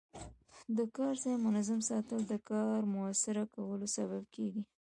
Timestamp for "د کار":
0.77-1.13, 2.27-2.79